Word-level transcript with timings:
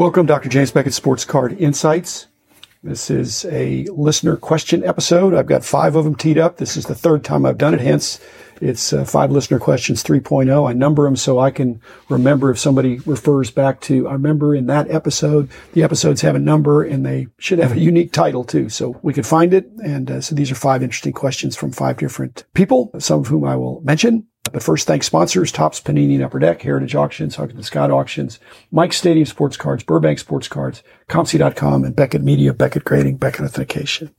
Welcome, 0.00 0.24
Dr. 0.24 0.48
James 0.48 0.70
Beckett, 0.70 0.94
Sports 0.94 1.26
Card 1.26 1.60
Insights. 1.60 2.26
This 2.82 3.10
is 3.10 3.44
a 3.44 3.84
listener 3.92 4.34
question 4.34 4.82
episode. 4.82 5.34
I've 5.34 5.44
got 5.44 5.62
five 5.62 5.94
of 5.94 6.06
them 6.06 6.14
teed 6.14 6.38
up. 6.38 6.56
This 6.56 6.74
is 6.78 6.86
the 6.86 6.94
third 6.94 7.22
time 7.22 7.44
I've 7.44 7.58
done 7.58 7.74
it, 7.74 7.82
hence 7.82 8.18
it's 8.62 8.94
uh, 8.94 9.04
five 9.04 9.30
listener 9.30 9.58
questions 9.58 10.02
3.0. 10.02 10.66
I 10.66 10.72
number 10.72 11.04
them 11.04 11.16
so 11.16 11.38
I 11.38 11.50
can 11.50 11.82
remember 12.08 12.50
if 12.50 12.58
somebody 12.58 13.00
refers 13.00 13.50
back 13.50 13.82
to, 13.82 14.08
I 14.08 14.14
remember 14.14 14.54
in 14.54 14.68
that 14.68 14.90
episode, 14.90 15.50
the 15.74 15.82
episodes 15.82 16.22
have 16.22 16.34
a 16.34 16.38
number 16.38 16.82
and 16.82 17.04
they 17.04 17.26
should 17.36 17.58
have 17.58 17.72
a 17.72 17.78
unique 17.78 18.12
title 18.12 18.42
too. 18.42 18.70
So 18.70 18.98
we 19.02 19.12
could 19.12 19.26
find 19.26 19.52
it. 19.52 19.66
And 19.84 20.10
uh, 20.10 20.20
so 20.22 20.34
these 20.34 20.50
are 20.50 20.54
five 20.54 20.82
interesting 20.82 21.12
questions 21.12 21.56
from 21.56 21.72
five 21.72 21.98
different 21.98 22.44
people, 22.54 22.90
some 22.98 23.20
of 23.20 23.26
whom 23.26 23.44
I 23.44 23.54
will 23.56 23.82
mention. 23.82 24.26
But 24.44 24.62
first, 24.62 24.86
thanks 24.86 25.06
sponsors, 25.06 25.52
Topps 25.52 25.80
Panini 25.80 26.14
and 26.14 26.24
Upper 26.24 26.38
Deck, 26.38 26.62
Heritage 26.62 26.94
Auctions, 26.94 27.36
Huggins 27.36 27.66
Scott 27.66 27.90
Auctions, 27.90 28.40
Mike 28.70 28.92
Stadium 28.92 29.26
Sports 29.26 29.56
Cards, 29.56 29.84
Burbank 29.84 30.18
Sports 30.18 30.48
Cards, 30.48 30.82
COMC.com, 31.08 31.84
and 31.84 31.94
Beckett 31.94 32.22
Media, 32.22 32.54
Beckett 32.54 32.84
Grading, 32.84 33.18
Beckett 33.18 33.44
Authentication. 33.44 34.14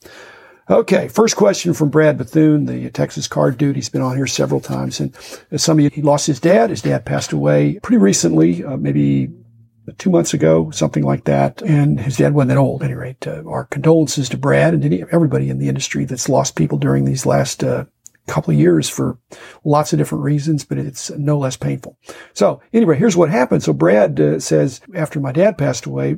Okay, 0.70 1.08
first 1.10 1.36
question 1.36 1.74
from 1.74 1.90
Brad 1.90 2.18
Bethune, 2.18 2.66
the 2.66 2.90
Texas 2.92 3.28
card 3.28 3.58
dude. 3.58 3.76
He's 3.76 3.90
been 3.90 4.02
on 4.02 4.16
here 4.16 4.28
several 4.28 4.62
times. 4.62 5.00
And 5.00 5.14
as 5.50 5.64
some 5.64 5.78
of 5.78 5.84
you, 5.84 5.90
he 5.90 6.02
lost 6.02 6.28
his 6.28 6.40
dad. 6.40 6.70
His 6.70 6.84
dad 6.84 7.04
passed 7.04 7.34
away 7.34 7.80
pretty 7.82 7.98
recently, 7.98 8.64
uh, 8.64 8.78
maybe 8.78 9.32
two 9.98 10.10
months 10.10 10.34
ago, 10.34 10.70
something 10.72 11.04
like 11.04 11.26
that. 11.26 11.62
And 11.62 12.00
his 12.00 12.18
dad 12.18 12.34
wasn't 12.34 12.50
that 12.50 12.58
old. 12.58 12.84
At 12.84 12.86
any 12.86 12.94
rate, 12.94 13.28
uh, 13.28 13.44
our 13.48 13.66
condolences 13.66 14.30
to 14.30 14.38
Brad 14.38 14.74
and 14.74 14.84
to 14.84 15.08
everybody 15.12 15.50
in 15.50 15.58
the 15.58 15.68
industry 15.68 16.06
that's 16.06 16.30
lost 16.30 16.56
people 16.56 16.78
during 16.78 17.04
these 17.04 17.26
last 17.26 17.64
uh, 17.64 17.86
couple 18.28 18.54
of 18.54 18.60
years 18.60 18.90
for 18.90 19.18
lots 19.64 19.94
of 19.94 20.00
different 20.00 20.24
reasons, 20.24 20.64
but 20.64 20.78
it's 20.78 21.10
no 21.12 21.38
less 21.38 21.58
painful. 21.58 21.98
So 22.34 22.62
anyway, 22.74 22.98
here's 22.98 23.18
what 23.18 23.30
happened. 23.30 23.64
So 23.64 23.74
Brad 23.74 24.20
uh, 24.20 24.40
says 24.40 24.82
after 24.96 25.20
my 25.20 25.32
dad 25.32 25.58
passed 25.58 25.86
away, 25.86 26.18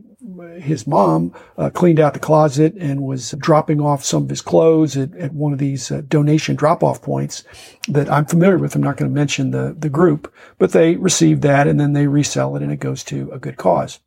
his 0.60 0.88
mom 0.88 1.34
uh, 1.58 1.70
cleaned 1.70 2.00
out 2.00 2.14
the 2.14 2.20
closet 2.20 2.74
and 2.80 3.02
was 3.02 3.32
dropping 3.32 3.82
off 3.82 4.04
some 4.04 4.24
of 4.24 4.30
his 4.30 4.42
clothes 4.42 4.96
at, 4.96 5.16
at 5.16 5.34
one 5.34 5.54
of 5.54 5.60
these 5.60 5.92
uh, 5.92 6.02
donation 6.08 6.56
drop-off 6.56 7.02
points 7.02 7.44
that 7.88 8.10
I'm 8.10 8.26
familiar 8.26 8.58
with. 8.58 8.76
I'm 8.76 8.84
not 8.84 8.98
going 8.98 9.10
to 9.10 9.16
mention 9.16 9.52
the, 9.52 9.76
the 9.78 9.90
group, 9.90 10.34
but 10.58 10.72
they 10.72 10.96
receive 10.96 11.42
that 11.42 11.68
and 11.68 11.80
then 11.80 11.94
they 11.94 12.08
resell 12.08 12.56
it 12.56 12.62
and 12.62 12.72
it 12.72 12.78
goes 12.78 13.04
to 13.06 13.30
a 13.32 13.40
good 13.40 13.58
cause. 13.58 14.00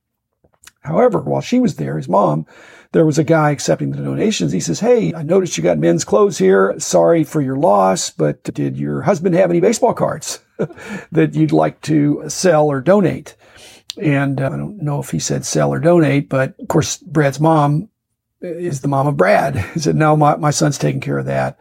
However, 0.87 1.21
while 1.21 1.41
she 1.41 1.61
was 1.61 1.77
there, 1.77 1.97
his 1.97 2.09
mom, 2.09 2.47
there 2.93 3.07
was 3.07 3.19
a 3.19 3.25
guy 3.25 3.51
accepting 3.51 3.91
the 3.91 3.99
donations. 3.99 4.53
He 4.53 4.61
says, 4.61 4.81
Hey, 4.81 5.13
I 5.15 5.23
noticed 5.23 5.57
you 5.57 5.63
got 5.63 5.79
men's 5.79 6.05
clothes 6.05 6.39
here. 6.39 6.75
Sorry 6.79 7.25
for 7.25 7.41
your 7.41 7.57
loss, 7.57 8.11
but 8.11 8.43
did 8.43 8.77
your 8.77 9.03
husband 9.03 9.35
have 9.35 9.51
any 9.51 9.61
baseball 9.61 9.95
cards 9.95 10.41
that 11.13 11.35
you'd 11.35 11.53
like 11.53 11.81
to 11.83 12.25
sell 12.29 12.67
or 12.69 12.81
donate? 12.81 13.37
And 14.01 14.41
uh, 14.41 14.47
I 14.47 14.57
don't 14.57 14.83
know 14.83 15.01
if 15.01 15.11
he 15.11 15.19
said 15.19 15.45
sell 15.45 15.73
or 15.73 15.79
donate, 15.79 16.29
but 16.29 16.59
of 16.61 16.69
course, 16.69 16.99
Brad's 16.99 17.41
mom 17.41 17.89
is 18.41 18.81
the 18.81 18.89
mom 18.89 19.07
of 19.07 19.17
Brad. 19.17 19.57
He 19.75 19.81
said, 19.81 19.97
no, 19.97 20.17
my, 20.17 20.37
my 20.37 20.51
son's 20.51 20.79
taking 20.79 21.01
care 21.01 21.19
of 21.19 21.27
that. 21.27 21.59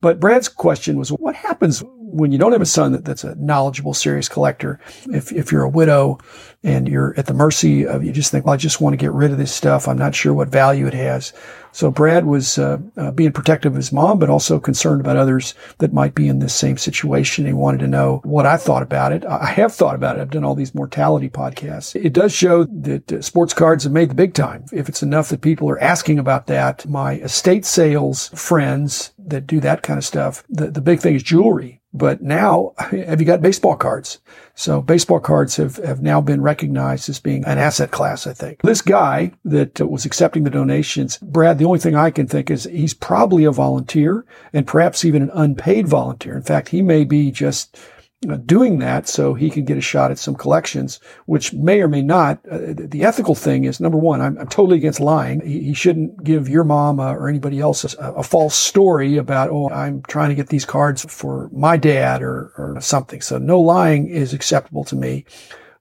But 0.00 0.20
Brad's 0.20 0.48
question 0.48 0.98
was, 0.98 1.10
what 1.10 1.34
happens 1.34 1.82
when 2.10 2.32
you 2.32 2.38
don't 2.38 2.52
have 2.52 2.60
a 2.60 2.66
son 2.66 2.92
that, 2.92 3.04
that's 3.04 3.24
a 3.24 3.34
knowledgeable, 3.36 3.94
serious 3.94 4.28
collector? 4.28 4.80
If, 5.06 5.32
if 5.32 5.52
you're 5.52 5.62
a 5.62 5.68
widow 5.68 6.18
and 6.62 6.88
you're 6.88 7.14
at 7.16 7.26
the 7.26 7.34
mercy 7.34 7.86
of, 7.86 8.04
you 8.04 8.12
just 8.12 8.30
think, 8.30 8.44
well, 8.44 8.54
I 8.54 8.58
just 8.58 8.80
want 8.80 8.92
to 8.92 8.98
get 8.98 9.12
rid 9.12 9.30
of 9.30 9.38
this 9.38 9.54
stuff. 9.54 9.88
I'm 9.88 9.98
not 9.98 10.14
sure 10.14 10.34
what 10.34 10.48
value 10.48 10.86
it 10.86 10.94
has. 10.94 11.32
So 11.72 11.90
Brad 11.90 12.26
was 12.26 12.58
uh, 12.58 12.78
uh, 12.96 13.12
being 13.12 13.32
protective 13.32 13.72
of 13.72 13.76
his 13.76 13.92
mom, 13.92 14.18
but 14.18 14.28
also 14.28 14.58
concerned 14.58 15.00
about 15.00 15.16
others 15.16 15.54
that 15.78 15.92
might 15.92 16.14
be 16.14 16.26
in 16.28 16.40
this 16.40 16.54
same 16.54 16.76
situation. 16.76 17.46
He 17.46 17.52
wanted 17.52 17.78
to 17.78 17.86
know 17.86 18.20
what 18.24 18.44
I 18.44 18.56
thought 18.56 18.82
about 18.82 19.12
it. 19.12 19.24
I 19.24 19.46
have 19.46 19.72
thought 19.72 19.94
about 19.94 20.18
it. 20.18 20.20
I've 20.20 20.30
done 20.30 20.44
all 20.44 20.56
these 20.56 20.74
mortality 20.74 21.28
podcasts. 21.28 21.94
It 21.94 22.12
does 22.12 22.32
show 22.32 22.64
that 22.64 23.12
uh, 23.12 23.22
sports 23.22 23.54
cards 23.54 23.84
have 23.84 23.92
made 23.92 24.10
the 24.10 24.14
big 24.14 24.34
time. 24.34 24.64
If 24.72 24.88
it's 24.88 25.02
enough 25.02 25.28
that 25.28 25.42
people 25.42 25.70
are 25.70 25.80
asking 25.80 26.18
about 26.18 26.46
that, 26.48 26.86
my 26.88 27.14
estate 27.14 27.64
sales 27.64 28.28
friends 28.34 29.12
that 29.18 29.46
do 29.46 29.60
that 29.60 29.82
kind 29.82 29.98
of 29.98 30.04
stuff, 30.04 30.44
the, 30.48 30.70
the 30.70 30.80
big 30.80 31.00
thing 31.00 31.14
is 31.14 31.22
jewelry. 31.22 31.79
But 31.92 32.22
now, 32.22 32.72
have 32.78 33.20
you 33.20 33.26
got 33.26 33.42
baseball 33.42 33.76
cards? 33.76 34.18
So 34.54 34.80
baseball 34.80 35.18
cards 35.18 35.56
have, 35.56 35.76
have 35.76 36.02
now 36.02 36.20
been 36.20 36.40
recognized 36.40 37.08
as 37.08 37.18
being 37.18 37.44
an 37.44 37.58
asset 37.58 37.90
class, 37.90 38.28
I 38.28 38.32
think. 38.32 38.62
This 38.62 38.80
guy 38.80 39.32
that 39.44 39.80
was 39.80 40.04
accepting 40.04 40.44
the 40.44 40.50
donations, 40.50 41.18
Brad, 41.18 41.58
the 41.58 41.64
only 41.64 41.80
thing 41.80 41.96
I 41.96 42.10
can 42.10 42.28
think 42.28 42.50
is 42.50 42.64
he's 42.64 42.94
probably 42.94 43.44
a 43.44 43.50
volunteer 43.50 44.24
and 44.52 44.66
perhaps 44.66 45.04
even 45.04 45.22
an 45.22 45.30
unpaid 45.34 45.88
volunteer. 45.88 46.36
In 46.36 46.42
fact, 46.42 46.68
he 46.68 46.80
may 46.80 47.04
be 47.04 47.32
just 47.32 47.76
uh, 47.76 47.80
doing 48.20 48.80
that 48.80 49.08
so 49.08 49.32
he 49.32 49.48
can 49.48 49.64
get 49.64 49.78
a 49.78 49.80
shot 49.80 50.10
at 50.10 50.18
some 50.18 50.34
collections, 50.34 51.00
which 51.24 51.54
may 51.54 51.80
or 51.80 51.88
may 51.88 52.02
not. 52.02 52.38
Uh, 52.50 52.74
the 52.76 53.02
ethical 53.02 53.34
thing 53.34 53.64
is 53.64 53.80
number 53.80 53.96
one, 53.96 54.20
I'm, 54.20 54.36
I'm 54.36 54.48
totally 54.48 54.76
against 54.76 55.00
lying. 55.00 55.40
He, 55.40 55.62
he, 55.64 55.74
shouldn't 55.74 56.22
give 56.22 56.46
your 56.46 56.64
mom 56.64 57.00
uh, 57.00 57.14
or 57.14 57.28
anybody 57.28 57.60
else 57.60 57.94
a, 57.94 58.12
a, 58.12 58.22
false 58.22 58.54
story 58.54 59.16
about, 59.16 59.48
oh, 59.48 59.70
I'm 59.70 60.02
trying 60.02 60.28
to 60.28 60.34
get 60.34 60.48
these 60.48 60.66
cards 60.66 61.02
for 61.02 61.48
my 61.52 61.78
dad 61.78 62.22
or, 62.22 62.52
or 62.58 62.76
something. 62.80 63.22
So 63.22 63.38
no 63.38 63.58
lying 63.58 64.08
is 64.08 64.34
acceptable 64.34 64.84
to 64.84 64.96
me. 64.96 65.24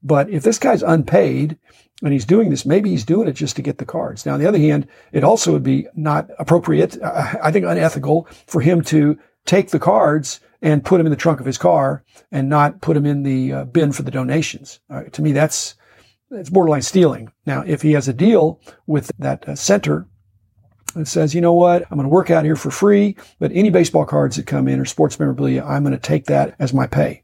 But 0.01 0.29
if 0.29 0.43
this 0.43 0.59
guy's 0.59 0.81
unpaid 0.81 1.57
and 2.01 2.13
he's 2.13 2.25
doing 2.25 2.51
this, 2.51 2.65
maybe 2.65 2.89
he's 2.89 3.03
doing 3.03 3.27
it 3.27 3.33
just 3.33 3.57
to 3.57 3.61
get 3.61 3.79
the 3.79 3.85
cards. 3.85 4.25
Now, 4.25 4.35
on 4.35 4.39
the 4.39 4.47
other 4.47 4.57
hand, 4.57 4.87
it 5.11 5.25
also 5.25 5.51
would 5.51 5.63
be 5.63 5.87
not 5.93 6.29
appropriate, 6.39 7.01
uh, 7.01 7.33
I 7.43 7.51
think 7.51 7.65
unethical 7.65 8.29
for 8.47 8.61
him 8.61 8.81
to 8.83 9.19
take 9.45 9.71
the 9.71 9.79
cards 9.79 10.39
and 10.61 10.83
put 10.83 10.99
him 10.99 11.07
in 11.07 11.11
the 11.11 11.15
trunk 11.15 11.39
of 11.39 11.45
his 11.45 11.57
car 11.57 12.03
and 12.31 12.49
not 12.49 12.81
put 12.81 12.97
him 12.97 13.05
in 13.05 13.23
the 13.23 13.53
uh, 13.53 13.63
bin 13.65 13.91
for 13.91 14.03
the 14.03 14.11
donations. 14.11 14.79
To 15.11 15.21
me, 15.21 15.31
that's 15.31 15.75
it's 16.31 16.49
borderline 16.49 16.81
stealing. 16.81 17.31
Now, 17.45 17.63
if 17.65 17.81
he 17.81 17.93
has 17.93 18.07
a 18.07 18.13
deal 18.13 18.61
with 18.85 19.11
that 19.19 19.47
uh, 19.47 19.55
center 19.55 20.07
that 20.95 21.07
says, 21.07 21.33
you 21.33 21.41
know 21.41 21.53
what, 21.53 21.83
I'm 21.83 21.97
going 21.97 22.03
to 22.03 22.09
work 22.09 22.29
out 22.29 22.45
here 22.45 22.55
for 22.55 22.71
free, 22.71 23.15
but 23.39 23.51
any 23.51 23.69
baseball 23.69 24.05
cards 24.05 24.35
that 24.35 24.45
come 24.45 24.67
in 24.67 24.79
or 24.79 24.85
sports 24.85 25.19
memorabilia, 25.19 25.63
I'm 25.63 25.83
going 25.83 25.93
to 25.93 25.99
take 25.99 26.25
that 26.25 26.55
as 26.59 26.73
my 26.73 26.87
pay. 26.87 27.23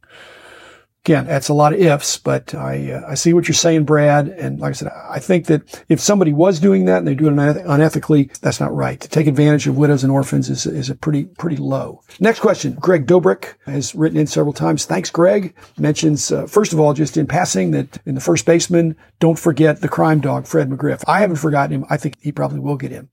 Again, 1.05 1.27
that's 1.27 1.49
a 1.49 1.53
lot 1.53 1.71
of 1.71 1.79
ifs, 1.79 2.17
but 2.17 2.55
I 2.55 2.93
uh, 2.93 3.01
I 3.07 3.13
see 3.13 3.31
what 3.31 3.47
you're 3.47 3.53
saying, 3.53 3.83
Brad. 3.83 4.27
And 4.27 4.59
like 4.59 4.71
I 4.71 4.73
said, 4.73 4.91
I 5.07 5.19
think 5.19 5.45
that 5.45 5.83
if 5.87 5.99
somebody 5.99 6.33
was 6.33 6.59
doing 6.59 6.85
that 6.85 6.97
and 6.97 7.07
they're 7.07 7.13
doing 7.13 7.37
it 7.37 7.57
unethically, 7.57 8.35
that's 8.39 8.59
not 8.59 8.73
right. 8.73 8.99
To 8.99 9.07
take 9.07 9.27
advantage 9.27 9.67
of 9.67 9.77
widows 9.77 10.03
and 10.03 10.11
orphans 10.11 10.49
is 10.49 10.65
is 10.65 10.89
a 10.89 10.95
pretty 10.95 11.25
pretty 11.25 11.57
low. 11.57 12.01
Next 12.19 12.39
question, 12.39 12.73
Greg 12.73 13.05
Dobrik 13.05 13.53
has 13.67 13.93
written 13.93 14.17
in 14.17 14.25
several 14.25 14.51
times. 14.51 14.85
Thanks, 14.85 15.11
Greg. 15.11 15.53
Mentions 15.77 16.31
uh, 16.31 16.47
first 16.47 16.73
of 16.73 16.79
all, 16.79 16.95
just 16.95 17.17
in 17.17 17.27
passing, 17.27 17.69
that 17.69 17.99
in 18.07 18.15
the 18.15 18.21
first 18.21 18.47
baseman, 18.47 18.95
don't 19.19 19.37
forget 19.37 19.81
the 19.81 19.87
crime 19.87 20.21
dog, 20.21 20.47
Fred 20.47 20.71
McGriff. 20.71 21.03
I 21.07 21.19
haven't 21.19 21.35
forgotten 21.35 21.75
him. 21.75 21.85
I 21.87 21.97
think 21.97 22.17
he 22.19 22.31
probably 22.31 22.61
will 22.61 22.77
get 22.77 22.89
him. 22.89 23.09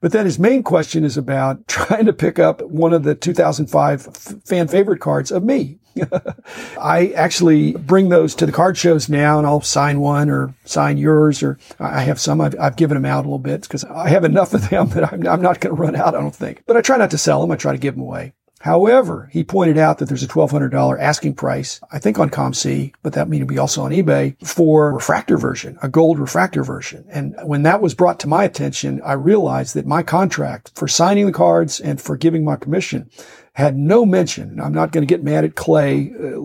But 0.00 0.12
then 0.12 0.26
his 0.26 0.38
main 0.38 0.62
question 0.62 1.04
is 1.04 1.16
about 1.16 1.66
trying 1.68 2.06
to 2.06 2.12
pick 2.12 2.38
up 2.38 2.62
one 2.62 2.92
of 2.92 3.04
the 3.04 3.14
2005 3.14 4.02
fan 4.44 4.68
favorite 4.68 5.00
cards 5.00 5.30
of 5.30 5.44
me. 5.44 5.78
I 6.80 7.08
actually 7.14 7.72
bring 7.72 8.08
those 8.08 8.34
to 8.36 8.46
the 8.46 8.52
card 8.52 8.76
shows 8.76 9.08
now 9.08 9.38
and 9.38 9.46
I'll 9.46 9.60
sign 9.60 10.00
one 10.00 10.30
or 10.30 10.54
sign 10.64 10.98
yours 10.98 11.42
or 11.42 11.58
I 11.78 12.00
have 12.00 12.20
some. 12.20 12.40
I've, 12.40 12.58
I've 12.58 12.76
given 12.76 12.96
them 12.96 13.04
out 13.04 13.24
a 13.24 13.28
little 13.28 13.38
bit 13.38 13.62
because 13.62 13.84
I 13.84 14.08
have 14.08 14.24
enough 14.24 14.54
of 14.54 14.68
them 14.68 14.88
that 14.90 15.12
I'm, 15.12 15.26
I'm 15.26 15.42
not 15.42 15.60
going 15.60 15.74
to 15.74 15.80
run 15.80 15.96
out, 15.96 16.14
I 16.14 16.20
don't 16.20 16.34
think. 16.34 16.62
But 16.66 16.76
I 16.76 16.80
try 16.80 16.96
not 16.96 17.10
to 17.12 17.18
sell 17.18 17.40
them. 17.40 17.50
I 17.50 17.56
try 17.56 17.72
to 17.72 17.78
give 17.78 17.94
them 17.94 18.02
away. 18.02 18.32
However, 18.60 19.28
he 19.32 19.44
pointed 19.44 19.78
out 19.78 19.98
that 19.98 20.08
there's 20.08 20.22
a 20.22 20.28
$1,200 20.28 20.98
asking 20.98 21.34
price, 21.34 21.80
I 21.92 21.98
think 21.98 22.18
on 22.18 22.28
COMC, 22.28 22.92
but 23.02 23.12
that 23.12 23.28
may 23.28 23.42
be 23.44 23.58
also 23.58 23.82
on 23.82 23.92
eBay 23.92 24.36
for 24.44 24.92
refractor 24.92 25.38
version, 25.38 25.78
a 25.80 25.88
gold 25.88 26.18
refractor 26.18 26.64
version. 26.64 27.04
And 27.08 27.36
when 27.44 27.62
that 27.62 27.80
was 27.80 27.94
brought 27.94 28.18
to 28.20 28.28
my 28.28 28.44
attention, 28.44 29.00
I 29.04 29.12
realized 29.12 29.74
that 29.74 29.86
my 29.86 30.02
contract 30.02 30.72
for 30.74 30.88
signing 30.88 31.26
the 31.26 31.32
cards 31.32 31.78
and 31.78 32.00
for 32.00 32.16
giving 32.16 32.44
my 32.44 32.56
permission 32.56 33.10
had 33.58 33.76
no 33.76 34.06
mention. 34.06 34.60
I'm 34.60 34.72
not 34.72 34.92
going 34.92 35.04
to 35.04 35.12
get 35.12 35.24
mad 35.24 35.44
at 35.44 35.56
Clay 35.56 36.12
uh, 36.14 36.38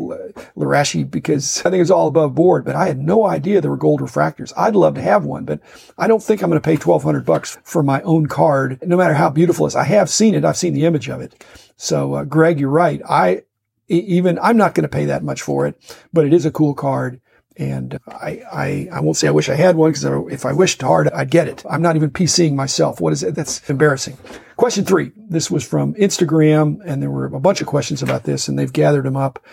Luraschi 0.57 1.09
because 1.09 1.59
I 1.63 1.69
think 1.69 1.79
it's 1.79 1.91
all 1.91 2.07
above 2.07 2.33
board, 2.33 2.65
but 2.65 2.75
I 2.75 2.87
had 2.87 2.97
no 2.97 3.27
idea 3.27 3.61
there 3.61 3.69
were 3.69 3.77
gold 3.77 4.01
refractors. 4.01 4.51
I'd 4.57 4.75
love 4.75 4.95
to 4.95 5.01
have 5.01 5.23
one, 5.23 5.45
but 5.45 5.59
I 5.95 6.07
don't 6.07 6.23
think 6.23 6.41
I'm 6.41 6.49
going 6.49 6.59
to 6.59 6.65
pay 6.65 6.71
1200 6.71 7.23
bucks 7.23 7.59
for 7.63 7.83
my 7.83 8.01
own 8.01 8.25
card, 8.25 8.79
no 8.81 8.97
matter 8.97 9.13
how 9.13 9.29
beautiful 9.29 9.67
it 9.67 9.69
is. 9.69 9.75
I 9.75 9.83
have 9.83 10.09
seen 10.09 10.33
it. 10.33 10.43
I've 10.43 10.57
seen 10.57 10.73
the 10.73 10.85
image 10.85 11.07
of 11.07 11.21
it. 11.21 11.45
So, 11.77 12.15
uh, 12.15 12.23
Greg, 12.23 12.59
you're 12.59 12.71
right. 12.71 12.99
I, 13.07 13.43
even, 13.87 14.39
I'm 14.39 14.57
not 14.57 14.73
going 14.73 14.81
to 14.81 14.89
pay 14.89 15.05
that 15.05 15.23
much 15.23 15.43
for 15.43 15.67
it, 15.67 15.75
but 16.11 16.25
it 16.25 16.33
is 16.33 16.47
a 16.47 16.51
cool 16.51 16.73
card. 16.73 17.21
And 17.57 17.99
I, 18.07 18.41
I, 18.51 18.89
I 18.91 18.99
won't 18.99 19.17
say 19.17 19.27
I 19.27 19.31
wish 19.31 19.49
I 19.49 19.55
had 19.55 19.75
one 19.75 19.91
because 19.91 20.05
if 20.31 20.45
I 20.45 20.53
wished 20.53 20.81
hard, 20.81 21.09
I'd 21.09 21.29
get 21.29 21.47
it. 21.47 21.63
I'm 21.69 21.81
not 21.81 21.95
even 21.95 22.11
PCing 22.11 22.55
myself. 22.55 22.99
What 22.99 23.13
is 23.13 23.23
it? 23.23 23.35
That's 23.35 23.69
embarrassing. 23.69 24.17
Question 24.55 24.85
three. 24.85 25.11
This 25.15 25.51
was 25.51 25.67
from 25.67 25.93
Instagram 25.95 26.79
and 26.85 27.01
there 27.01 27.11
were 27.11 27.25
a 27.25 27.39
bunch 27.39 27.61
of 27.61 27.67
questions 27.67 28.01
about 28.01 28.23
this 28.23 28.47
and 28.47 28.57
they've 28.57 28.73
gathered 28.73 29.05
them 29.05 29.17
up. 29.17 29.43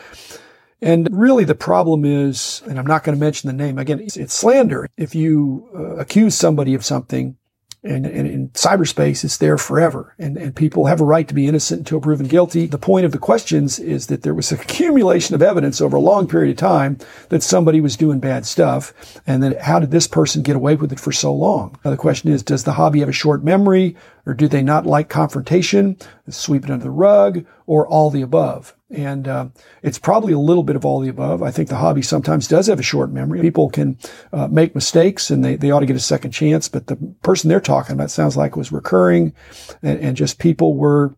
And 0.83 1.09
really 1.13 1.45
the 1.45 1.55
problem 1.55 2.05
is, 2.05 2.63
and 2.67 2.79
I'm 2.79 2.87
not 2.87 3.05
going 3.05 3.17
to 3.17 3.21
mention 3.21 3.49
the 3.49 3.65
name 3.65 3.79
again, 3.79 4.01
it's, 4.01 4.17
it's 4.17 4.33
slander. 4.33 4.89
If 4.97 5.15
you 5.15 5.69
uh, 5.75 5.97
accuse 5.97 6.35
somebody 6.35 6.75
of 6.75 6.85
something 6.85 7.37
And, 7.83 8.05
and, 8.05 8.29
in 8.29 8.49
cyberspace, 8.51 9.25
it's 9.25 9.39
there 9.39 9.57
forever. 9.57 10.15
And, 10.19 10.37
and 10.37 10.55
people 10.55 10.85
have 10.85 11.01
a 11.01 11.05
right 11.05 11.27
to 11.27 11.33
be 11.33 11.47
innocent 11.47 11.79
until 11.79 11.99
proven 11.99 12.27
guilty. 12.27 12.67
The 12.67 12.77
point 12.77 13.07
of 13.07 13.13
the 13.13 13.19
questions 13.19 13.79
is 13.79 14.09
that 14.09 14.23
there 14.23 14.35
was 14.35 14.53
an 14.53 14.61
accumulation 14.61 15.35
of 15.35 15.41
evidence 15.41 15.81
over 15.81 15.97
a 15.97 16.01
long 16.01 16.29
period 16.29 16.51
of 16.51 16.59
time 16.59 16.99
that 17.31 17.43
somebody 17.43 17.81
was 17.81 17.97
doing 17.97 18.21
bad 18.21 18.45
stuff. 18.45 18.93
And 19.27 19.43
then 19.43 19.57
how 19.59 19.81
did 19.81 19.93
this 19.93 20.07
person 20.07 20.43
get 20.43 20.57
away 20.57 20.77
with 20.77 20.93
it 20.93 21.01
for 21.01 21.11
so 21.11 21.33
long? 21.33 21.79
Now, 21.83 21.91
the 21.91 21.97
question 21.97 22.31
is, 22.31 22.43
does 22.43 22.65
the 22.65 22.73
hobby 22.75 23.01
have 23.01 23.09
a 23.09 23.13
short 23.13 23.43
memory 23.43 23.97
or 24.31 24.35
do 24.35 24.47
they 24.47 24.63
not 24.63 24.87
like 24.87 25.09
confrontation, 25.09 25.97
sweep 26.29 26.63
it 26.63 26.71
under 26.71 26.85
the 26.85 26.91
rug 26.91 27.45
or 27.67 27.85
all 27.89 28.11
the 28.11 28.23
above? 28.23 28.77
And 28.89 29.27
uh, 29.27 29.49
it's 29.83 29.99
probably 29.99 30.33
a 30.33 30.39
little 30.39 30.63
bit 30.63 30.77
of 30.77 30.85
all 30.85 31.01
the 31.01 31.09
above. 31.09 31.43
I 31.43 31.51
think 31.51 31.69
the 31.69 31.79
hobby 31.79 32.03
sometimes 32.03 32.47
does 32.47 32.69
have 32.69 32.79
a 32.79 32.85
short 32.85 33.11
memory. 33.11 33.41
People 33.41 33.71
can 33.71 33.99
uh, 34.33 34.47
make 34.47 34.77
mistakes 34.77 35.31
and 35.31 35.45
they, 35.45 35.57
they 35.57 35.73
ought 35.73 35.81
to 35.81 35.87
get 35.87 35.97
a 35.97 36.01
second 36.01 36.31
chance. 36.31 36.69
But 36.69 36.87
the 36.87 36.95
person 37.23 37.49
they're 37.49 37.61
talking 37.61 37.95
about 37.95 38.13
sounds 38.13 38.37
like 38.37 38.55
was 38.55 38.71
recurring 38.71 39.35
and, 39.83 39.99
and 39.99 40.17
just 40.17 40.39
people 40.39 40.77
were 40.77 41.13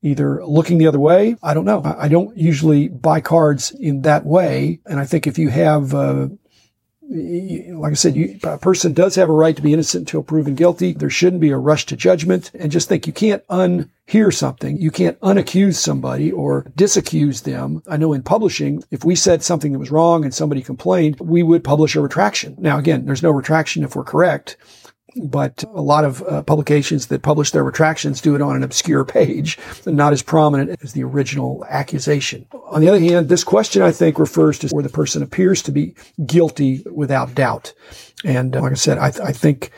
either 0.00 0.42
looking 0.46 0.78
the 0.78 0.86
other 0.86 0.98
way. 0.98 1.36
I 1.42 1.52
don't 1.52 1.66
know. 1.66 1.82
I, 1.82 2.04
I, 2.04 2.08
don't 2.08 2.34
usually 2.34 2.88
buy 2.88 3.20
cards 3.20 3.72
in 3.72 4.00
that 4.02 4.24
way. 4.24 4.80
And 4.86 4.98
I 4.98 5.04
think 5.04 5.26
if 5.26 5.38
you 5.38 5.50
have 5.50 5.92
uh, 5.92 6.28
like 7.08 7.92
I 7.92 7.94
said, 7.94 8.16
you, 8.16 8.38
a 8.42 8.58
person 8.58 8.92
does 8.92 9.14
have 9.16 9.28
a 9.28 9.32
right 9.32 9.54
to 9.54 9.62
be 9.62 9.72
innocent 9.72 10.02
until 10.02 10.22
proven 10.22 10.54
guilty. 10.54 10.92
There 10.92 11.10
shouldn't 11.10 11.40
be 11.40 11.50
a 11.50 11.58
rush 11.58 11.86
to 11.86 11.96
judgment. 11.96 12.50
And 12.54 12.72
just 12.72 12.88
think 12.88 13.06
you 13.06 13.12
can't 13.12 13.46
unhear 13.48 14.32
something. 14.32 14.78
You 14.78 14.90
can't 14.90 15.18
unaccuse 15.22 15.78
somebody 15.78 16.32
or 16.32 16.64
disaccuse 16.76 17.42
them. 17.42 17.82
I 17.88 17.96
know 17.96 18.12
in 18.12 18.22
publishing, 18.22 18.82
if 18.90 19.04
we 19.04 19.14
said 19.14 19.42
something 19.42 19.72
that 19.72 19.78
was 19.78 19.90
wrong 19.90 20.24
and 20.24 20.34
somebody 20.34 20.62
complained, 20.62 21.20
we 21.20 21.42
would 21.42 21.62
publish 21.62 21.94
a 21.94 22.00
retraction. 22.00 22.56
Now, 22.58 22.78
again, 22.78 23.04
there's 23.04 23.22
no 23.22 23.30
retraction 23.30 23.84
if 23.84 23.94
we're 23.94 24.04
correct 24.04 24.56
but 25.16 25.64
a 25.74 25.82
lot 25.82 26.04
of 26.04 26.22
uh, 26.22 26.42
publications 26.42 27.06
that 27.08 27.22
publish 27.22 27.50
their 27.50 27.64
retractions 27.64 28.20
do 28.20 28.34
it 28.34 28.42
on 28.42 28.56
an 28.56 28.62
obscure 28.62 29.04
page, 29.04 29.58
not 29.86 30.12
as 30.12 30.22
prominent 30.22 30.78
as 30.82 30.92
the 30.92 31.04
original 31.04 31.64
accusation. 31.68 32.46
On 32.70 32.80
the 32.80 32.88
other 32.88 33.00
hand, 33.00 33.28
this 33.28 33.44
question 33.44 33.82
I 33.82 33.92
think 33.92 34.18
refers 34.18 34.58
to 34.60 34.68
where 34.68 34.82
the 34.82 34.88
person 34.88 35.22
appears 35.22 35.62
to 35.62 35.72
be 35.72 35.94
guilty 36.26 36.82
without 36.90 37.34
doubt. 37.34 37.72
And 38.24 38.56
uh, 38.56 38.62
like 38.62 38.72
I 38.72 38.76
said, 38.76 38.98
I, 38.98 39.10
th- 39.10 39.26
I 39.28 39.32
think 39.32 39.70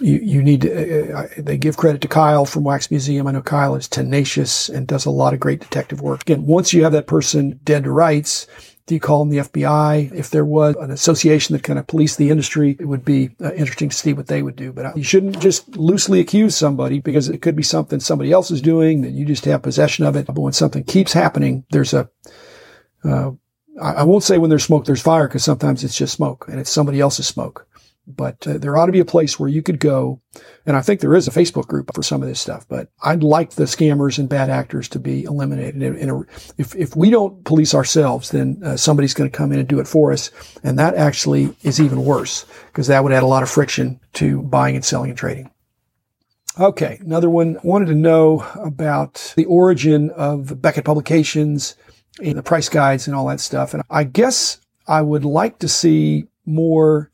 you, 0.00 0.18
you 0.22 0.42
need 0.42 0.62
to, 0.62 1.14
uh, 1.14 1.22
uh, 1.22 1.28
they 1.36 1.58
give 1.58 1.76
credit 1.76 2.00
to 2.02 2.08
Kyle 2.08 2.46
from 2.46 2.64
Wax 2.64 2.90
Museum. 2.90 3.26
I 3.26 3.32
know 3.32 3.42
Kyle 3.42 3.74
is 3.74 3.88
tenacious 3.88 4.68
and 4.68 4.86
does 4.86 5.04
a 5.04 5.10
lot 5.10 5.34
of 5.34 5.40
great 5.40 5.60
detective 5.60 6.00
work. 6.00 6.22
Again, 6.22 6.46
once 6.46 6.72
you 6.72 6.82
have 6.84 6.92
that 6.92 7.06
person 7.06 7.60
dead 7.64 7.84
to 7.84 7.90
rights, 7.90 8.46
do 8.86 8.94
you 8.94 9.00
call 9.00 9.22
in 9.22 9.28
the 9.28 9.38
FBI? 9.38 10.12
If 10.12 10.30
there 10.30 10.44
was 10.44 10.74
an 10.76 10.90
association 10.90 11.54
that 11.54 11.62
kind 11.62 11.78
of 11.78 11.86
policed 11.86 12.18
the 12.18 12.30
industry, 12.30 12.76
it 12.78 12.86
would 12.86 13.04
be 13.04 13.30
uh, 13.40 13.52
interesting 13.52 13.88
to 13.88 13.96
see 13.96 14.12
what 14.12 14.26
they 14.26 14.42
would 14.42 14.56
do. 14.56 14.72
But 14.72 14.86
uh, 14.86 14.92
you 14.96 15.04
shouldn't 15.04 15.40
just 15.40 15.76
loosely 15.76 16.20
accuse 16.20 16.56
somebody 16.56 16.98
because 16.98 17.28
it 17.28 17.42
could 17.42 17.56
be 17.56 17.62
something 17.62 18.00
somebody 18.00 18.32
else 18.32 18.50
is 18.50 18.60
doing 18.60 19.02
that 19.02 19.12
you 19.12 19.24
just 19.24 19.44
have 19.44 19.62
possession 19.62 20.04
of 20.04 20.16
it. 20.16 20.26
But 20.26 20.38
when 20.38 20.52
something 20.52 20.84
keeps 20.84 21.12
happening, 21.12 21.64
there's 21.70 21.94
a 21.94 22.10
uh, 23.04 23.30
I 23.80 24.02
won't 24.02 24.24
say 24.24 24.36
when 24.36 24.50
there's 24.50 24.64
smoke, 24.64 24.84
there's 24.84 25.00
fire 25.00 25.26
because 25.26 25.44
sometimes 25.44 25.84
it's 25.84 25.96
just 25.96 26.12
smoke 26.12 26.46
and 26.48 26.60
it's 26.60 26.70
somebody 26.70 27.00
else's 27.00 27.26
smoke. 27.26 27.66
But 28.06 28.46
uh, 28.46 28.58
there 28.58 28.76
ought 28.76 28.86
to 28.86 28.92
be 28.92 29.00
a 29.00 29.04
place 29.04 29.38
where 29.38 29.48
you 29.48 29.62
could 29.62 29.78
go, 29.78 30.20
and 30.66 30.76
I 30.76 30.82
think 30.82 31.00
there 31.00 31.14
is 31.14 31.28
a 31.28 31.30
Facebook 31.30 31.68
group 31.68 31.94
for 31.94 32.02
some 32.02 32.22
of 32.22 32.28
this 32.28 32.40
stuff. 32.40 32.66
But 32.68 32.88
I'd 33.02 33.22
like 33.22 33.50
the 33.50 33.64
scammers 33.64 34.18
and 34.18 34.28
bad 34.28 34.50
actors 34.50 34.88
to 34.88 34.98
be 34.98 35.24
eliminated. 35.24 35.80
In 35.80 36.10
a, 36.10 36.20
if 36.58 36.74
if 36.74 36.96
we 36.96 37.10
don't 37.10 37.44
police 37.44 37.74
ourselves, 37.74 38.30
then 38.30 38.60
uh, 38.64 38.76
somebody's 38.76 39.14
going 39.14 39.30
to 39.30 39.36
come 39.36 39.52
in 39.52 39.60
and 39.60 39.68
do 39.68 39.78
it 39.78 39.86
for 39.86 40.12
us, 40.12 40.30
and 40.64 40.78
that 40.78 40.94
actually 40.94 41.54
is 41.62 41.80
even 41.80 42.04
worse 42.04 42.46
because 42.66 42.88
that 42.88 43.04
would 43.04 43.12
add 43.12 43.22
a 43.22 43.26
lot 43.26 43.44
of 43.44 43.50
friction 43.50 44.00
to 44.14 44.42
buying 44.42 44.74
and 44.74 44.84
selling 44.84 45.10
and 45.10 45.18
trading. 45.18 45.50
Okay, 46.58 46.98
another 47.00 47.30
one 47.30 47.58
wanted 47.62 47.86
to 47.86 47.94
know 47.94 48.46
about 48.56 49.34
the 49.36 49.44
origin 49.44 50.10
of 50.10 50.60
Beckett 50.60 50.84
Publications 50.84 51.76
and 52.22 52.36
the 52.36 52.42
price 52.42 52.68
guides 52.68 53.06
and 53.06 53.14
all 53.14 53.26
that 53.28 53.40
stuff. 53.40 53.72
And 53.72 53.82
I 53.88 54.04
guess 54.04 54.58
I 54.86 55.02
would 55.02 55.24
like 55.24 55.60
to 55.60 55.68
see 55.68 56.26
more 56.44 57.10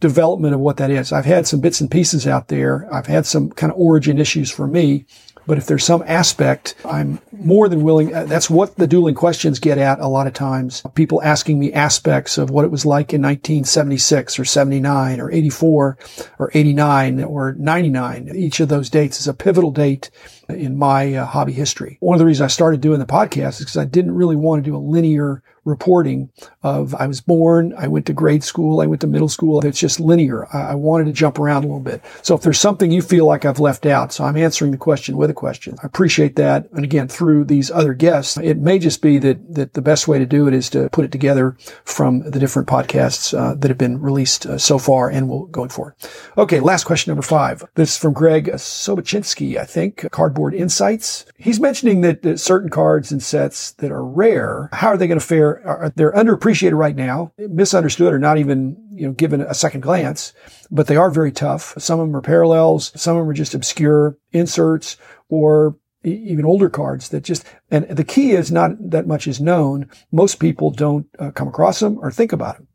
development 0.00 0.54
of 0.54 0.60
what 0.60 0.76
that 0.76 0.90
is. 0.90 1.12
I've 1.12 1.24
had 1.24 1.46
some 1.46 1.60
bits 1.60 1.80
and 1.80 1.90
pieces 1.90 2.26
out 2.26 2.48
there. 2.48 2.92
I've 2.92 3.06
had 3.06 3.26
some 3.26 3.50
kind 3.50 3.72
of 3.72 3.78
origin 3.78 4.18
issues 4.18 4.50
for 4.50 4.66
me. 4.66 5.06
But 5.48 5.56
if 5.56 5.66
there's 5.66 5.82
some 5.82 6.04
aspect, 6.06 6.74
I'm 6.84 7.20
more 7.32 7.70
than 7.70 7.82
willing. 7.82 8.14
Uh, 8.14 8.26
that's 8.26 8.50
what 8.50 8.76
the 8.76 8.86
dueling 8.86 9.14
questions 9.14 9.58
get 9.58 9.78
at 9.78 9.98
a 9.98 10.06
lot 10.06 10.26
of 10.26 10.34
times. 10.34 10.82
People 10.94 11.22
asking 11.22 11.58
me 11.58 11.72
aspects 11.72 12.36
of 12.36 12.50
what 12.50 12.66
it 12.66 12.70
was 12.70 12.84
like 12.84 13.14
in 13.14 13.22
1976 13.22 14.38
or 14.38 14.44
79 14.44 15.20
or 15.20 15.32
84 15.32 15.96
or 16.38 16.50
89 16.52 17.24
or 17.24 17.54
99. 17.54 18.30
Each 18.36 18.60
of 18.60 18.68
those 18.68 18.90
dates 18.90 19.20
is 19.20 19.26
a 19.26 19.32
pivotal 19.32 19.70
date 19.70 20.10
in 20.50 20.76
my 20.76 21.14
uh, 21.14 21.24
hobby 21.24 21.54
history. 21.54 21.96
One 22.00 22.14
of 22.14 22.18
the 22.18 22.26
reasons 22.26 22.44
I 22.44 22.48
started 22.48 22.82
doing 22.82 22.98
the 22.98 23.06
podcast 23.06 23.52
is 23.52 23.60
because 23.60 23.78
I 23.78 23.86
didn't 23.86 24.14
really 24.14 24.36
want 24.36 24.62
to 24.62 24.70
do 24.70 24.76
a 24.76 24.78
linear 24.78 25.42
reporting 25.64 26.30
of 26.62 26.94
I 26.94 27.06
was 27.06 27.20
born, 27.20 27.74
I 27.76 27.88
went 27.88 28.06
to 28.06 28.12
grade 28.12 28.44
school, 28.44 28.80
I 28.80 28.86
went 28.86 29.00
to 29.02 29.06
middle 29.06 29.28
school. 29.28 29.64
It's 29.64 29.78
just 29.78 30.00
linear. 30.00 30.46
I, 30.54 30.72
I, 30.72 30.74
wanted 30.74 31.04
to 31.04 31.12
jump 31.12 31.38
around 31.38 31.64
a 31.64 31.66
little 31.66 31.80
bit. 31.80 32.02
So 32.22 32.34
if 32.34 32.42
there's 32.42 32.58
something 32.58 32.90
you 32.90 33.02
feel 33.02 33.26
like 33.26 33.44
I've 33.44 33.60
left 33.60 33.86
out, 33.86 34.12
so 34.12 34.24
I'm 34.24 34.36
answering 34.36 34.70
the 34.70 34.76
question 34.76 35.16
with 35.16 35.30
a 35.30 35.34
question. 35.34 35.76
I 35.82 35.86
appreciate 35.86 36.36
that. 36.36 36.68
And 36.72 36.84
again, 36.84 37.08
through 37.08 37.44
these 37.44 37.70
other 37.70 37.94
guests, 37.94 38.36
it 38.38 38.58
may 38.58 38.78
just 38.78 39.02
be 39.02 39.18
that, 39.18 39.54
that 39.54 39.74
the 39.74 39.82
best 39.82 40.08
way 40.08 40.18
to 40.18 40.26
do 40.26 40.48
it 40.48 40.54
is 40.54 40.70
to 40.70 40.88
put 40.90 41.04
it 41.04 41.12
together 41.12 41.56
from 41.84 42.20
the 42.30 42.38
different 42.38 42.68
podcasts 42.68 43.36
uh, 43.36 43.54
that 43.54 43.68
have 43.68 43.78
been 43.78 44.00
released 44.00 44.46
uh, 44.46 44.58
so 44.58 44.78
far 44.78 45.10
and 45.10 45.28
will 45.28 45.46
going 45.46 45.68
forward. 45.68 45.94
Okay. 46.36 46.60
Last 46.60 46.84
question 46.84 47.10
number 47.10 47.22
five. 47.22 47.64
This 47.74 47.92
is 47.92 47.98
from 47.98 48.12
Greg 48.12 48.46
Sobachinsky, 48.46 49.56
I 49.56 49.64
think, 49.64 50.10
Cardboard 50.10 50.54
Insights. 50.54 51.26
He's 51.36 51.60
mentioning 51.60 52.00
that, 52.02 52.22
that 52.22 52.40
certain 52.40 52.70
cards 52.70 53.12
and 53.12 53.22
sets 53.22 53.72
that 53.72 53.92
are 53.92 54.04
rare, 54.04 54.68
how 54.72 54.88
are 54.88 54.96
they 54.96 55.06
going 55.06 55.20
to 55.20 55.24
fare 55.24 55.47
are, 55.48 55.92
they're 55.96 56.12
underappreciated 56.12 56.76
right 56.76 56.96
now, 56.96 57.32
misunderstood 57.38 58.12
or 58.12 58.18
not 58.18 58.38
even, 58.38 58.76
you 58.92 59.06
know, 59.06 59.12
given 59.12 59.40
a 59.40 59.54
second 59.54 59.80
glance, 59.80 60.32
but 60.70 60.86
they 60.86 60.96
are 60.96 61.10
very 61.10 61.32
tough. 61.32 61.74
Some 61.78 62.00
of 62.00 62.06
them 62.06 62.16
are 62.16 62.22
parallels. 62.22 62.92
Some 62.94 63.16
of 63.16 63.22
them 63.22 63.30
are 63.30 63.34
just 63.34 63.54
obscure 63.54 64.16
inserts 64.32 64.96
or 65.28 65.76
even 66.04 66.44
older 66.44 66.70
cards 66.70 67.08
that 67.08 67.24
just, 67.24 67.44
and 67.70 67.88
the 67.88 68.04
key 68.04 68.32
is 68.32 68.52
not 68.52 68.72
that 68.78 69.06
much 69.06 69.26
is 69.26 69.40
known. 69.40 69.88
Most 70.12 70.36
people 70.36 70.70
don't 70.70 71.06
uh, 71.18 71.30
come 71.32 71.48
across 71.48 71.80
them 71.80 71.98
or 72.00 72.10
think 72.10 72.32
about 72.32 72.56
them. 72.56 72.68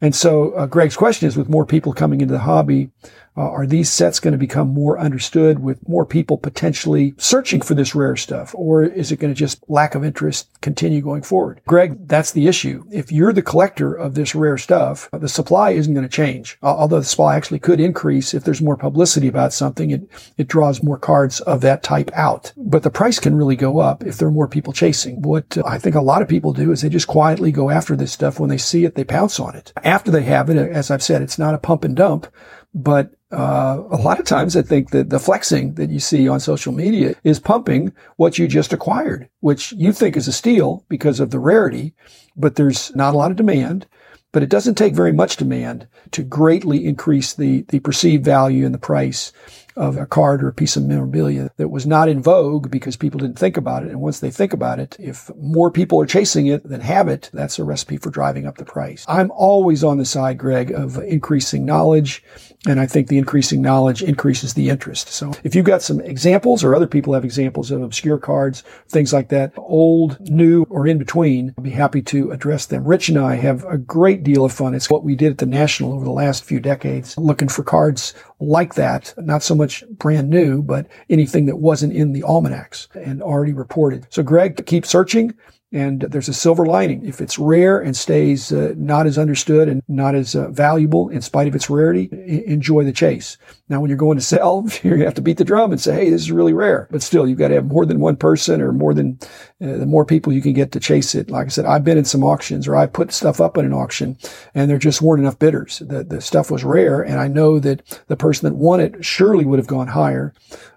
And 0.00 0.14
so 0.14 0.52
uh, 0.52 0.66
Greg's 0.66 0.96
question 0.96 1.26
is 1.26 1.36
with 1.36 1.48
more 1.48 1.66
people 1.66 1.92
coming 1.92 2.20
into 2.20 2.32
the 2.32 2.40
hobby, 2.40 2.90
uh, 3.38 3.50
are 3.50 3.66
these 3.66 3.88
sets 3.88 4.18
going 4.18 4.32
to 4.32 4.38
become 4.38 4.68
more 4.68 4.98
understood 4.98 5.60
with 5.60 5.88
more 5.88 6.04
people 6.04 6.36
potentially 6.36 7.14
searching 7.18 7.60
for 7.60 7.74
this 7.74 7.94
rare 7.94 8.16
stuff? 8.16 8.52
Or 8.56 8.82
is 8.82 9.12
it 9.12 9.20
going 9.20 9.32
to 9.32 9.38
just 9.38 9.62
lack 9.68 9.94
of 9.94 10.04
interest 10.04 10.48
continue 10.60 11.00
going 11.00 11.22
forward? 11.22 11.60
Greg, 11.66 12.08
that's 12.08 12.32
the 12.32 12.48
issue. 12.48 12.84
If 12.90 13.12
you're 13.12 13.32
the 13.32 13.40
collector 13.40 13.94
of 13.94 14.16
this 14.16 14.34
rare 14.34 14.58
stuff, 14.58 15.08
uh, 15.12 15.18
the 15.18 15.28
supply 15.28 15.70
isn't 15.70 15.94
going 15.94 16.06
to 16.06 16.12
change. 16.12 16.58
Although 16.62 16.98
the 16.98 17.04
supply 17.04 17.36
actually 17.36 17.60
could 17.60 17.78
increase 17.78 18.34
if 18.34 18.42
there's 18.42 18.60
more 18.60 18.76
publicity 18.76 19.28
about 19.28 19.52
something, 19.52 19.92
it, 19.92 20.10
it 20.36 20.48
draws 20.48 20.82
more 20.82 20.98
cards 20.98 21.40
of 21.42 21.60
that 21.60 21.84
type 21.84 22.10
out. 22.14 22.52
But 22.56 22.82
the 22.82 22.90
price 22.90 23.20
can 23.20 23.36
really 23.36 23.56
go 23.56 23.78
up 23.78 24.02
if 24.02 24.18
there 24.18 24.26
are 24.26 24.32
more 24.32 24.48
people 24.48 24.72
chasing. 24.72 25.22
What 25.22 25.56
uh, 25.56 25.62
I 25.64 25.78
think 25.78 25.94
a 25.94 26.00
lot 26.00 26.22
of 26.22 26.28
people 26.28 26.52
do 26.52 26.72
is 26.72 26.80
they 26.80 26.88
just 26.88 27.06
quietly 27.06 27.52
go 27.52 27.70
after 27.70 27.94
this 27.94 28.10
stuff. 28.10 28.40
When 28.40 28.50
they 28.50 28.58
see 28.58 28.84
it, 28.84 28.96
they 28.96 29.04
pounce 29.04 29.38
on 29.38 29.54
it. 29.54 29.72
After 29.84 30.10
they 30.10 30.22
have 30.22 30.50
it, 30.50 30.58
uh, 30.58 30.62
as 30.62 30.90
I've 30.90 31.04
said, 31.04 31.22
it's 31.22 31.38
not 31.38 31.54
a 31.54 31.58
pump 31.58 31.84
and 31.84 31.94
dump 31.94 32.26
but 32.74 33.14
uh, 33.30 33.82
a 33.90 33.96
lot 33.96 34.18
of 34.18 34.26
times 34.26 34.56
I 34.56 34.62
think 34.62 34.90
that 34.90 35.10
the 35.10 35.18
flexing 35.18 35.74
that 35.74 35.90
you 35.90 36.00
see 36.00 36.28
on 36.28 36.40
social 36.40 36.72
media 36.72 37.14
is 37.24 37.40
pumping 37.40 37.92
what 38.16 38.38
you 38.38 38.48
just 38.48 38.72
acquired, 38.72 39.28
which 39.40 39.72
you 39.72 39.92
think 39.92 40.16
is 40.16 40.28
a 40.28 40.32
steal 40.32 40.84
because 40.88 41.20
of 41.20 41.30
the 41.30 41.38
rarity, 41.38 41.94
but 42.36 42.56
there's 42.56 42.94
not 42.94 43.14
a 43.14 43.16
lot 43.16 43.30
of 43.30 43.36
demand. 43.36 43.86
But 44.30 44.42
it 44.42 44.50
doesn't 44.50 44.74
take 44.74 44.94
very 44.94 45.12
much 45.12 45.38
demand 45.38 45.88
to 46.10 46.22
greatly 46.22 46.84
increase 46.84 47.32
the, 47.32 47.62
the 47.68 47.80
perceived 47.80 48.26
value 48.26 48.66
and 48.66 48.74
the 48.74 48.78
price 48.78 49.32
of 49.78 49.96
a 49.96 50.06
card 50.06 50.42
or 50.42 50.48
a 50.48 50.52
piece 50.52 50.76
of 50.76 50.84
memorabilia 50.84 51.50
that 51.56 51.68
was 51.68 51.86
not 51.86 52.08
in 52.08 52.20
vogue 52.20 52.70
because 52.70 52.96
people 52.96 53.20
didn't 53.20 53.38
think 53.38 53.56
about 53.56 53.84
it. 53.84 53.90
And 53.90 54.00
once 54.00 54.20
they 54.20 54.30
think 54.30 54.52
about 54.52 54.80
it, 54.80 54.96
if 54.98 55.30
more 55.36 55.70
people 55.70 56.00
are 56.00 56.06
chasing 56.06 56.48
it 56.48 56.68
than 56.68 56.80
have 56.80 57.08
it, 57.08 57.30
that's 57.32 57.58
a 57.58 57.64
recipe 57.64 57.96
for 57.96 58.10
driving 58.10 58.46
up 58.46 58.58
the 58.58 58.64
price. 58.64 59.04
I'm 59.08 59.30
always 59.30 59.84
on 59.84 59.98
the 59.98 60.04
side, 60.04 60.36
Greg, 60.38 60.72
of 60.72 60.98
increasing 60.98 61.64
knowledge. 61.64 62.24
And 62.66 62.80
I 62.80 62.86
think 62.86 63.06
the 63.06 63.18
increasing 63.18 63.62
knowledge 63.62 64.02
increases 64.02 64.54
the 64.54 64.68
interest. 64.68 65.08
So 65.10 65.32
if 65.44 65.54
you've 65.54 65.64
got 65.64 65.80
some 65.80 66.00
examples 66.00 66.64
or 66.64 66.74
other 66.74 66.88
people 66.88 67.14
have 67.14 67.24
examples 67.24 67.70
of 67.70 67.82
obscure 67.82 68.18
cards, 68.18 68.64
things 68.88 69.12
like 69.12 69.28
that, 69.28 69.52
old, 69.56 70.18
new, 70.28 70.64
or 70.68 70.86
in 70.86 70.98
between, 70.98 71.54
I'll 71.56 71.62
be 71.62 71.70
happy 71.70 72.02
to 72.02 72.32
address 72.32 72.66
them. 72.66 72.84
Rich 72.84 73.10
and 73.10 73.18
I 73.18 73.36
have 73.36 73.64
a 73.64 73.78
great 73.78 74.24
deal 74.24 74.44
of 74.44 74.52
fun. 74.52 74.74
It's 74.74 74.90
what 74.90 75.04
we 75.04 75.14
did 75.14 75.30
at 75.30 75.38
the 75.38 75.46
National 75.46 75.92
over 75.94 76.04
the 76.04 76.10
last 76.10 76.44
few 76.44 76.58
decades, 76.58 77.16
looking 77.16 77.48
for 77.48 77.62
cards 77.62 78.12
like 78.40 78.74
that, 78.74 79.14
not 79.16 79.42
so 79.42 79.54
much 79.54 79.67
brand 79.90 80.30
new, 80.30 80.62
but 80.62 80.86
anything 81.08 81.46
that 81.46 81.56
wasn't 81.56 81.92
in 81.92 82.12
the 82.12 82.22
almanacs 82.22 82.88
and 82.94 83.22
already 83.22 83.52
reported. 83.52 84.06
So 84.10 84.22
Greg, 84.22 84.64
keep 84.66 84.86
searching. 84.86 85.34
And 85.70 86.00
there's 86.00 86.30
a 86.30 86.34
silver 86.34 86.64
lining. 86.64 87.04
If 87.04 87.20
it's 87.20 87.38
rare 87.38 87.78
and 87.78 87.94
stays 87.94 88.50
uh, 88.52 88.72
not 88.78 89.06
as 89.06 89.18
understood 89.18 89.68
and 89.68 89.82
not 89.86 90.14
as 90.14 90.34
uh, 90.34 90.48
valuable 90.48 91.10
in 91.10 91.20
spite 91.20 91.46
of 91.46 91.54
its 91.54 91.68
rarity, 91.68 92.08
I- 92.10 92.50
enjoy 92.50 92.84
the 92.84 92.92
chase. 92.92 93.36
Now, 93.68 93.80
when 93.80 93.90
you're 93.90 93.98
going 93.98 94.16
to 94.16 94.24
sell, 94.24 94.62
to 94.68 94.96
have 94.96 95.12
to 95.14 95.20
beat 95.20 95.36
the 95.36 95.44
drum 95.44 95.70
and 95.70 95.80
say, 95.80 95.94
hey, 95.94 96.10
this 96.10 96.22
is 96.22 96.32
really 96.32 96.54
rare. 96.54 96.88
But 96.90 97.02
still, 97.02 97.28
you've 97.28 97.38
got 97.38 97.48
to 97.48 97.54
have 97.56 97.66
more 97.66 97.84
than 97.84 98.00
one 98.00 98.16
person 98.16 98.62
or 98.62 98.72
more 98.72 98.94
than 98.94 99.18
uh, 99.60 99.76
the 99.76 99.84
more 99.84 100.06
people 100.06 100.32
you 100.32 100.40
can 100.40 100.54
get 100.54 100.72
to 100.72 100.80
chase 100.80 101.14
it. 101.14 101.30
Like 101.30 101.46
I 101.46 101.50
said, 101.50 101.66
I've 101.66 101.84
been 101.84 101.98
in 101.98 102.06
some 102.06 102.24
auctions 102.24 102.66
or 102.66 102.74
I 102.74 102.86
put 102.86 103.12
stuff 103.12 103.38
up 103.38 103.58
in 103.58 103.66
an 103.66 103.74
auction 103.74 104.16
and 104.54 104.70
there 104.70 104.78
just 104.78 105.02
weren't 105.02 105.20
enough 105.20 105.38
bidders. 105.38 105.80
The, 105.80 106.02
the 106.02 106.22
stuff 106.22 106.50
was 106.50 106.64
rare. 106.64 107.02
And 107.02 107.20
I 107.20 107.28
know 107.28 107.58
that 107.58 108.02
the 108.06 108.16
person 108.16 108.48
that 108.48 108.56
won 108.56 108.80
it 108.80 109.04
surely 109.04 109.44
would 109.44 109.58
have 109.58 109.66
gone 109.66 109.88
higher. 109.88 110.32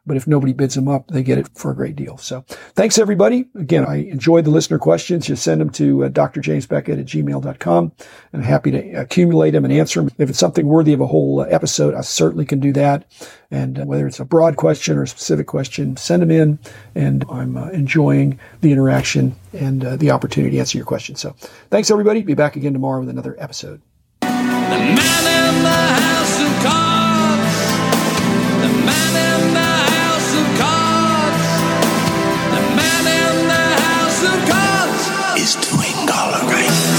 But 0.05 0.17
if 0.17 0.25
nobody 0.25 0.51
bids 0.51 0.73
them 0.73 0.87
up, 0.87 1.07
they 1.09 1.21
get 1.21 1.37
it 1.37 1.47
for 1.53 1.71
a 1.71 1.75
great 1.75 1.95
deal. 1.95 2.17
So 2.17 2.43
thanks 2.73 2.97
everybody. 2.97 3.45
Again, 3.55 3.85
I 3.85 3.97
enjoy 3.97 4.41
the 4.41 4.49
listener 4.49 4.79
questions. 4.79 5.27
Just 5.27 5.43
send 5.43 5.61
them 5.61 5.69
to 5.71 6.05
uh, 6.05 6.09
drjamesbeckett 6.09 6.99
at 6.99 7.05
gmail.com. 7.05 7.91
I'm 8.33 8.41
happy 8.41 8.71
to 8.71 8.93
accumulate 8.93 9.51
them 9.51 9.63
and 9.63 9.73
answer 9.73 10.01
them. 10.01 10.09
If 10.17 10.29
it's 10.29 10.39
something 10.39 10.65
worthy 10.65 10.93
of 10.93 11.01
a 11.01 11.07
whole 11.07 11.41
uh, 11.41 11.45
episode, 11.45 11.93
I 11.93 12.01
certainly 12.01 12.45
can 12.45 12.59
do 12.59 12.73
that. 12.73 13.05
And 13.51 13.79
uh, 13.79 13.85
whether 13.85 14.07
it's 14.07 14.19
a 14.19 14.25
broad 14.25 14.57
question 14.57 14.97
or 14.97 15.03
a 15.03 15.07
specific 15.07 15.45
question, 15.45 15.97
send 15.97 16.23
them 16.23 16.31
in. 16.31 16.57
And 16.95 17.23
I'm 17.29 17.55
uh, 17.55 17.69
enjoying 17.69 18.39
the 18.61 18.71
interaction 18.71 19.35
and 19.53 19.85
uh, 19.85 19.95
the 19.97 20.11
opportunity 20.11 20.55
to 20.55 20.59
answer 20.59 20.77
your 20.77 20.85
questions. 20.85 21.19
So 21.19 21.35
thanks 21.69 21.91
everybody. 21.91 22.23
Be 22.23 22.33
back 22.33 22.55
again 22.55 22.73
tomorrow 22.73 23.01
with 23.01 23.09
another 23.09 23.35
episode. 23.37 23.81
The 24.21 24.27
man 24.27 24.97
in 24.97 25.63
the 25.63 25.69
house 25.69 26.39
of 26.41 26.63
cards. 26.63 27.57
The 28.61 28.69
man 28.85 29.47
in 29.47 29.50
is 35.41 35.55
doing 35.55 36.07
all 36.07 36.47
right. 36.47 36.90